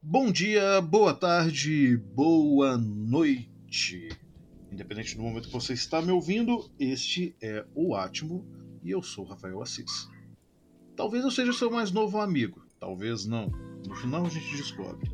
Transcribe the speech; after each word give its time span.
Bom 0.00 0.30
dia, 0.30 0.80
boa 0.80 1.12
tarde, 1.12 1.96
boa 1.96 2.78
noite. 2.78 4.08
Independente 4.70 5.16
do 5.16 5.22
momento 5.24 5.48
que 5.48 5.52
você 5.52 5.72
está 5.72 6.00
me 6.00 6.12
ouvindo, 6.12 6.70
este 6.78 7.34
é 7.42 7.66
o 7.74 7.96
Átimo 7.96 8.46
e 8.80 8.92
eu 8.92 9.02
sou 9.02 9.24
Rafael 9.24 9.60
Assis. 9.60 10.08
Talvez 10.94 11.24
eu 11.24 11.32
seja 11.32 11.52
seu 11.52 11.68
mais 11.68 11.90
novo 11.90 12.20
amigo, 12.20 12.64
talvez 12.78 13.26
não. 13.26 13.48
No 13.88 13.94
final 13.96 14.24
a 14.24 14.28
gente 14.28 14.56
descobre. 14.56 15.10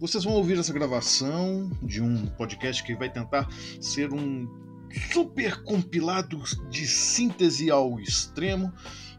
Vocês 0.00 0.24
vão 0.24 0.32
ouvir 0.32 0.58
essa 0.58 0.72
gravação 0.72 1.70
de 1.82 2.00
um 2.00 2.26
podcast 2.26 2.82
que 2.82 2.94
vai 2.94 3.12
tentar 3.12 3.50
ser 3.82 4.14
um 4.14 4.48
super 5.12 5.62
compilado 5.62 6.42
de 6.70 6.86
síntese 6.86 7.70
ao 7.70 8.00
extremo 8.00 8.72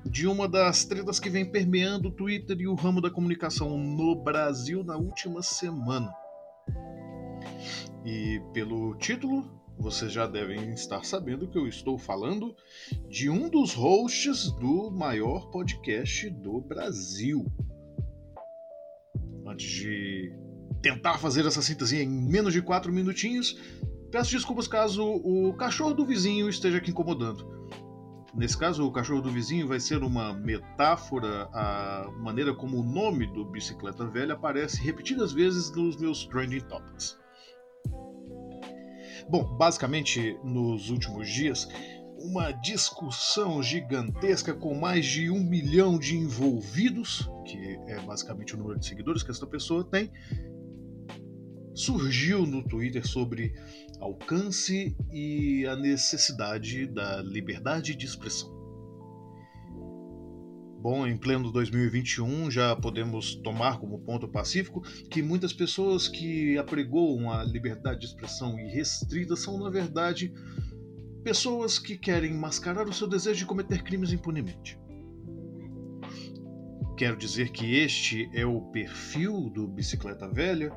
de 0.06 0.28
uma 0.28 0.48
das 0.48 0.86
tretas 0.86 1.20
que 1.20 1.30
vem 1.30 1.46
permeando 1.46 2.10
o 2.10 2.12
Twitter 2.12 2.60
e 2.60 2.68
o 2.68 2.76
ramo 2.76 3.02
da 3.02 3.10
comunicação 3.10 3.78
no 3.78 4.16
Brasil 4.16 4.84
na 4.84 4.98
última 4.98 5.42
semana. 5.42 6.14
E 8.06 8.42
pelo 8.54 8.96
título, 8.96 9.50
vocês 9.78 10.12
já 10.12 10.26
devem 10.26 10.74
estar 10.74 11.04
sabendo 11.06 11.48
que 11.48 11.58
eu 11.58 11.68
estou 11.68 11.98
falando 11.98 12.56
de 13.10 13.30
um 13.30 13.50
dos 13.50 13.74
hosts 13.74 14.52
do 14.54 14.90
maior 14.92 15.50
podcast 15.52 16.30
do 16.30 16.62
Brasil. 16.62 17.46
Antes 19.46 19.70
de 19.70 20.34
tentar 20.82 21.18
fazer 21.18 21.46
essa 21.46 21.62
síntese 21.62 21.98
em 21.98 22.10
menos 22.10 22.54
de 22.54 22.62
4 22.62 22.92
minutinhos, 22.92 23.58
peço 24.12 24.32
desculpas 24.32 24.68
caso 24.68 25.04
o 25.04 25.54
cachorro 25.54 25.94
do 25.94 26.06
vizinho 26.06 26.50
esteja 26.50 26.78
aqui 26.78 26.92
incomodando. 26.92 27.59
Nesse 28.34 28.58
caso, 28.58 28.86
o 28.86 28.92
cachorro 28.92 29.22
do 29.22 29.32
vizinho 29.32 29.68
vai 29.68 29.80
ser 29.80 30.04
uma 30.04 30.34
metáfora 30.34 31.50
à 31.52 32.10
maneira 32.18 32.54
como 32.54 32.80
o 32.80 32.84
nome 32.84 33.26
do 33.28 33.44
Bicicleta 33.44 34.06
Velha 34.06 34.36
aparece 34.36 34.82
repetidas 34.82 35.34
vezes 35.34 35.72
nos 35.72 35.98
meus 35.98 36.26
trending 36.26 36.62
topics. 36.62 37.18
Bom, 39.28 39.56
basicamente, 39.58 40.40
nos 40.44 40.90
últimos 40.90 41.28
dias, 41.30 41.68
uma 42.18 42.52
discussão 42.52 43.64
gigantesca 43.64 44.54
com 44.54 44.76
mais 44.76 45.06
de 45.06 45.30
um 45.32 45.44
milhão 45.44 45.98
de 45.98 46.18
envolvidos, 46.18 47.30
que 47.46 47.80
é 47.88 48.00
basicamente 48.02 48.56
o 48.56 48.58
número 48.58 48.80
de 48.80 48.86
seguidores 48.86 49.24
que 49.24 49.32
essa 49.32 49.48
pessoa 49.48 49.84
tem, 49.84 50.12
surgiu 51.74 52.46
no 52.46 52.64
Twitter 52.64 53.06
sobre 53.06 53.54
alcance 54.00 54.96
e 55.12 55.66
a 55.66 55.76
necessidade 55.76 56.88
da 56.88 57.22
liberdade 57.22 57.96
de 57.96 58.06
expressão. 58.06 58.60
Bom, 60.82 61.06
em 61.06 61.18
pleno 61.18 61.52
2021 61.52 62.50
já 62.50 62.74
podemos 62.74 63.36
tomar 63.36 63.80
como 63.80 64.00
ponto 64.00 64.30
pacífico 64.30 64.82
que 65.10 65.22
muitas 65.22 65.52
pessoas 65.52 66.08
que 66.08 66.58
apregoam 66.58 67.30
a 67.30 67.44
liberdade 67.44 68.00
de 68.00 68.06
expressão 68.06 68.58
irrestrita 68.58 69.36
são, 69.36 69.60
na 69.60 69.70
verdade, 69.70 70.32
pessoas 71.22 71.78
que 71.78 71.98
querem 71.98 72.34
mascarar 72.34 72.88
o 72.88 72.94
seu 72.94 73.08
desejo 73.08 73.40
de 73.40 73.46
cometer 73.46 73.84
crimes 73.84 74.14
impunemente. 74.14 74.80
Quero 76.96 77.18
dizer 77.18 77.50
que 77.50 77.76
este 77.76 78.30
é 78.34 78.46
o 78.46 78.62
perfil 78.72 79.50
do 79.50 79.68
Bicicleta 79.68 80.30
Velha? 80.30 80.72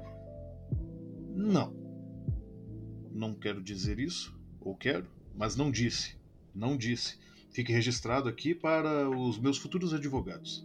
Não. 1.34 1.74
Não 3.10 3.34
quero 3.34 3.62
dizer 3.62 3.98
isso, 3.98 4.34
ou 4.60 4.74
quero, 4.74 5.06
mas 5.34 5.56
não 5.56 5.70
disse. 5.70 6.16
Não 6.54 6.76
disse. 6.76 7.18
Fique 7.50 7.72
registrado 7.72 8.28
aqui 8.28 8.54
para 8.54 9.08
os 9.10 9.38
meus 9.38 9.58
futuros 9.58 9.92
advogados. 9.92 10.64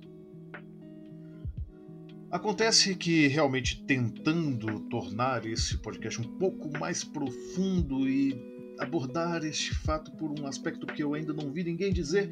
Acontece 2.30 2.96
que 2.96 3.28
realmente 3.28 3.84
tentando 3.86 4.82
tornar 4.82 5.46
esse 5.46 5.78
podcast 5.78 6.20
um 6.22 6.38
pouco 6.38 6.78
mais 6.78 7.04
profundo 7.04 8.08
e 8.08 8.36
abordar 8.80 9.44
este 9.46 9.74
fato 9.74 10.12
por 10.12 10.38
um 10.38 10.46
aspecto 10.46 10.86
que 10.86 11.02
eu 11.02 11.14
ainda 11.14 11.34
não 11.34 11.52
vi 11.52 11.64
ninguém 11.64 11.92
dizer, 11.92 12.30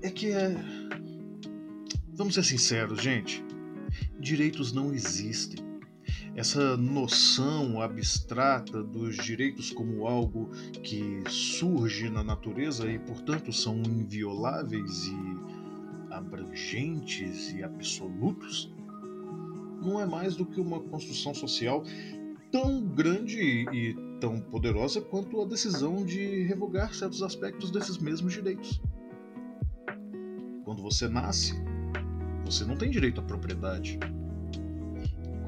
é 0.00 0.10
que 0.10 0.30
é. 0.30 0.54
Vamos 2.14 2.34
ser 2.34 2.44
sinceros, 2.44 3.02
gente. 3.02 3.44
Direitos 4.18 4.72
não 4.72 4.92
existem 4.92 5.65
essa 6.36 6.76
noção 6.76 7.80
abstrata 7.80 8.82
dos 8.82 9.16
direitos 9.16 9.70
como 9.70 10.06
algo 10.06 10.50
que 10.82 11.24
surge 11.30 12.10
na 12.10 12.22
natureza 12.22 12.86
e, 12.90 12.98
portanto, 12.98 13.50
são 13.54 13.78
invioláveis 13.78 15.06
e 15.06 16.12
abrangentes 16.12 17.54
e 17.54 17.62
absolutos, 17.62 18.70
não 19.82 19.98
é 19.98 20.04
mais 20.04 20.36
do 20.36 20.44
que 20.44 20.60
uma 20.60 20.78
construção 20.78 21.32
social 21.32 21.82
tão 22.52 22.82
grande 22.82 23.40
e 23.72 23.96
tão 24.20 24.38
poderosa 24.38 25.00
quanto 25.00 25.40
a 25.40 25.46
decisão 25.46 26.04
de 26.04 26.42
revogar 26.42 26.92
certos 26.92 27.22
aspectos 27.22 27.70
desses 27.70 27.96
mesmos 27.96 28.34
direitos. 28.34 28.78
Quando 30.64 30.82
você 30.82 31.08
nasce, 31.08 31.54
você 32.44 32.62
não 32.64 32.76
tem 32.76 32.90
direito 32.90 33.20
à 33.20 33.24
propriedade 33.24 33.98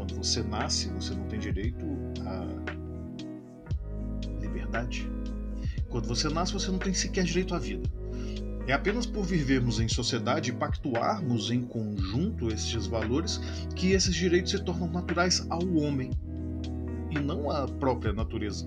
quando 0.08 0.24
você 0.24 0.42
nasce, 0.42 0.88
você 0.88 1.14
não 1.14 1.24
tem 1.24 1.38
direito 1.38 1.84
à 2.26 2.46
liberdade. 4.41 5.10
Quando 5.91 6.06
você 6.08 6.28
nasce, 6.28 6.52
você 6.54 6.70
não 6.70 6.78
tem 6.78 6.94
sequer 6.94 7.24
direito 7.24 7.54
à 7.54 7.58
vida. 7.58 7.88
É 8.66 8.72
apenas 8.72 9.06
por 9.06 9.24
vivermos 9.24 9.80
em 9.80 9.88
sociedade 9.88 10.50
e 10.50 10.52
pactuarmos 10.52 11.50
em 11.50 11.62
conjunto 11.62 12.48
esses 12.48 12.86
valores 12.86 13.38
que 13.74 13.92
esses 13.92 14.14
direitos 14.14 14.50
se 14.50 14.62
tornam 14.62 14.88
naturais 14.91 15.46
ao 15.48 15.66
homem 15.76 16.10
e 17.10 17.19
não 17.19 17.50
à 17.50 17.66
própria 17.66 18.12
natureza. 18.12 18.66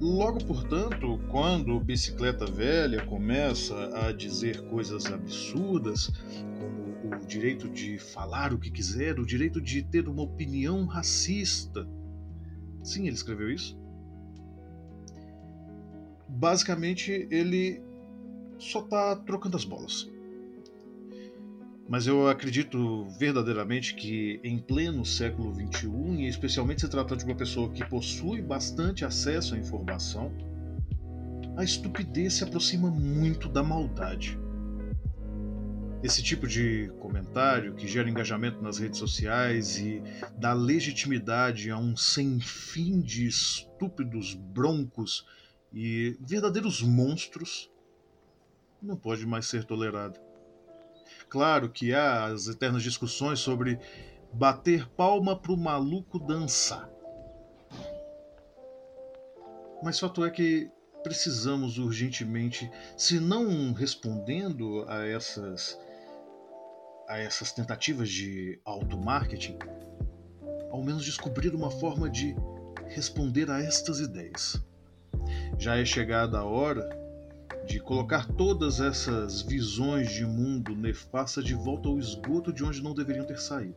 Logo, 0.00 0.42
portanto, 0.44 1.20
quando 1.28 1.78
Bicicleta 1.80 2.46
Velha 2.46 3.04
começa 3.04 3.74
a 4.06 4.12
dizer 4.12 4.62
coisas 4.62 5.06
absurdas, 5.06 6.10
como 6.58 6.89
o 7.04 7.26
direito 7.26 7.68
de 7.68 7.98
falar 7.98 8.52
o 8.52 8.58
que 8.58 8.70
quiser, 8.70 9.18
o 9.18 9.26
direito 9.26 9.60
de 9.60 9.82
ter 9.82 10.08
uma 10.08 10.22
opinião 10.22 10.84
racista. 10.84 11.88
Sim, 12.82 13.06
ele 13.06 13.14
escreveu 13.14 13.50
isso. 13.50 13.78
Basicamente, 16.28 17.26
ele 17.30 17.82
só 18.58 18.80
está 18.80 19.16
trocando 19.16 19.56
as 19.56 19.64
bolas. 19.64 20.08
Mas 21.88 22.06
eu 22.06 22.28
acredito 22.28 23.08
verdadeiramente 23.18 23.94
que 23.96 24.40
em 24.44 24.58
pleno 24.58 25.04
século 25.04 25.52
XXI, 25.52 25.88
e 26.20 26.28
especialmente 26.28 26.82
se 26.82 26.88
tratando 26.88 27.18
de 27.18 27.24
uma 27.24 27.34
pessoa 27.34 27.68
que 27.72 27.84
possui 27.84 28.40
bastante 28.40 29.04
acesso 29.04 29.56
à 29.56 29.58
informação, 29.58 30.32
a 31.56 31.64
estupidez 31.64 32.34
se 32.34 32.44
aproxima 32.44 32.88
muito 32.88 33.48
da 33.48 33.62
maldade. 33.62 34.38
Esse 36.02 36.22
tipo 36.22 36.46
de 36.46 36.90
comentário 36.98 37.74
que 37.74 37.86
gera 37.86 38.08
engajamento 38.08 38.62
nas 38.62 38.78
redes 38.78 38.98
sociais 38.98 39.76
e 39.76 40.02
dá 40.38 40.54
legitimidade 40.54 41.70
a 41.70 41.76
um 41.76 41.94
sem 41.94 42.40
fim 42.40 43.02
de 43.02 43.26
estúpidos 43.26 44.34
broncos 44.34 45.26
e 45.70 46.16
verdadeiros 46.20 46.80
monstros 46.82 47.70
não 48.80 48.96
pode 48.96 49.26
mais 49.26 49.46
ser 49.46 49.64
tolerado. 49.64 50.18
Claro 51.28 51.68
que 51.68 51.92
há 51.92 52.24
as 52.24 52.46
eternas 52.46 52.82
discussões 52.82 53.38
sobre 53.38 53.78
bater 54.32 54.88
palma 54.90 55.36
pro 55.36 55.54
maluco 55.54 56.18
dançar. 56.18 56.88
Mas 59.82 60.00
fato 60.00 60.24
é 60.24 60.30
que 60.30 60.70
precisamos 61.02 61.78
urgentemente, 61.78 62.70
se 62.96 63.20
não 63.20 63.72
respondendo 63.72 64.84
a 64.88 65.06
essas 65.06 65.78
a 67.10 67.18
essas 67.18 67.50
tentativas 67.50 68.08
de 68.08 68.60
auto-marketing, 68.64 69.58
ao 70.70 70.80
menos 70.80 71.04
descobrir 71.04 71.52
uma 71.52 71.68
forma 71.68 72.08
de 72.08 72.36
responder 72.86 73.50
a 73.50 73.60
estas 73.60 73.98
ideias. 73.98 74.64
Já 75.58 75.76
é 75.76 75.84
chegada 75.84 76.38
a 76.38 76.44
hora 76.44 76.88
de 77.66 77.80
colocar 77.80 78.28
todas 78.28 78.80
essas 78.80 79.42
visões 79.42 80.12
de 80.12 80.24
mundo 80.24 80.76
nefasta 80.76 81.42
de 81.42 81.52
volta 81.52 81.88
ao 81.88 81.98
esgoto 81.98 82.52
de 82.52 82.62
onde 82.62 82.80
não 82.80 82.94
deveriam 82.94 83.26
ter 83.26 83.40
saído. 83.40 83.74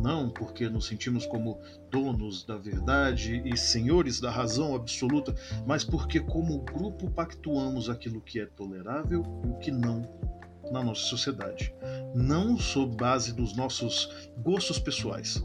Não 0.00 0.30
porque 0.30 0.68
nos 0.68 0.86
sentimos 0.86 1.26
como 1.26 1.60
donos 1.90 2.44
da 2.44 2.56
verdade 2.56 3.42
e 3.44 3.56
senhores 3.56 4.20
da 4.20 4.30
razão 4.30 4.76
absoluta, 4.76 5.34
mas 5.66 5.82
porque, 5.82 6.20
como 6.20 6.60
grupo, 6.60 7.10
pactuamos 7.10 7.90
aquilo 7.90 8.20
que 8.20 8.38
é 8.38 8.46
tolerável 8.46 9.24
e 9.44 9.48
o 9.48 9.58
que 9.58 9.72
não 9.72 10.08
na 10.70 10.82
nossa 10.82 11.02
sociedade. 11.02 11.74
Não 12.14 12.58
sob 12.58 12.96
base 12.96 13.32
dos 13.32 13.56
nossos 13.56 14.30
gostos 14.38 14.78
pessoais, 14.78 15.42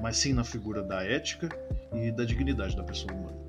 mas 0.00 0.16
sim 0.16 0.32
na 0.32 0.44
figura 0.44 0.82
da 0.82 1.02
ética 1.02 1.48
e 1.94 2.10
da 2.10 2.24
dignidade 2.24 2.76
da 2.76 2.82
pessoa 2.82 3.12
humana. 3.12 3.44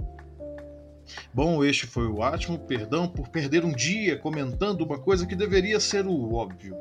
Bom, 1.34 1.64
este 1.64 1.86
foi 1.86 2.08
o 2.08 2.24
Atmo. 2.24 2.60
Perdão 2.60 3.08
por 3.08 3.30
perder 3.30 3.64
um 3.64 3.72
dia 3.72 4.18
comentando 4.18 4.82
uma 4.82 5.00
coisa 5.00 5.26
que 5.26 5.36
deveria 5.36 5.80
ser 5.80 6.06
o 6.06 6.34
óbvio. 6.34 6.76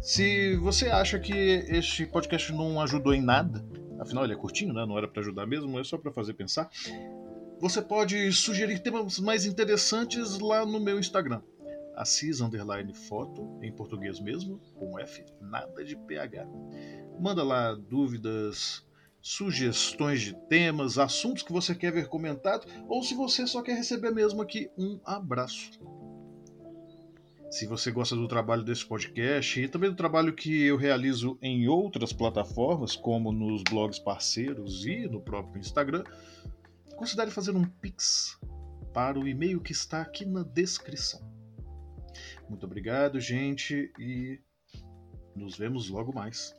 Se 0.00 0.56
você 0.56 0.88
acha 0.88 1.18
que 1.18 1.32
este 1.68 2.06
podcast 2.06 2.52
não 2.52 2.80
ajudou 2.80 3.12
em 3.12 3.20
nada, 3.20 3.64
afinal 4.00 4.24
ele 4.24 4.32
é 4.32 4.36
curtinho, 4.36 4.72
né? 4.72 4.86
não 4.86 4.96
era 4.96 5.06
para 5.06 5.20
ajudar 5.20 5.46
mesmo, 5.46 5.78
é 5.78 5.84
só 5.84 5.98
para 5.98 6.10
fazer 6.10 6.34
pensar. 6.34 6.70
Você 7.60 7.82
pode 7.82 8.32
sugerir 8.32 8.78
temas 8.78 9.18
mais 9.18 9.44
interessantes 9.44 10.38
lá 10.38 10.64
no 10.64 10.80
meu 10.80 10.98
Instagram. 10.98 11.42
Assis 12.00 12.40
underline 12.40 12.94
foto, 12.94 13.58
em 13.60 13.70
português 13.70 14.18
mesmo, 14.18 14.58
com 14.74 14.98
F, 14.98 15.22
nada 15.38 15.84
de 15.84 15.94
PH. 15.94 16.48
Manda 17.20 17.44
lá 17.44 17.74
dúvidas, 17.74 18.82
sugestões 19.20 20.22
de 20.22 20.34
temas, 20.48 20.96
assuntos 20.96 21.42
que 21.42 21.52
você 21.52 21.74
quer 21.74 21.92
ver 21.92 22.08
comentado, 22.08 22.66
ou 22.88 23.02
se 23.02 23.14
você 23.14 23.46
só 23.46 23.60
quer 23.60 23.74
receber 23.74 24.10
mesmo 24.12 24.40
aqui 24.40 24.70
um 24.78 24.98
abraço. 25.04 25.72
Se 27.50 27.66
você 27.66 27.90
gosta 27.90 28.16
do 28.16 28.26
trabalho 28.26 28.64
desse 28.64 28.86
podcast 28.86 29.60
e 29.60 29.68
também 29.68 29.90
do 29.90 29.96
trabalho 29.96 30.32
que 30.32 30.62
eu 30.62 30.78
realizo 30.78 31.36
em 31.42 31.68
outras 31.68 32.14
plataformas, 32.14 32.96
como 32.96 33.30
nos 33.30 33.62
blogs 33.64 33.98
parceiros 33.98 34.86
e 34.86 35.06
no 35.06 35.20
próprio 35.20 35.60
Instagram, 35.60 36.04
considere 36.96 37.30
fazer 37.30 37.54
um 37.54 37.64
Pix 37.64 38.40
para 38.94 39.18
o 39.18 39.28
e-mail 39.28 39.60
que 39.60 39.72
está 39.72 40.00
aqui 40.00 40.24
na 40.24 40.42
descrição. 40.42 41.39
Muito 42.50 42.66
obrigado, 42.66 43.20
gente, 43.20 43.92
e 43.96 44.40
nos 45.36 45.56
vemos 45.56 45.88
logo 45.88 46.12
mais. 46.12 46.52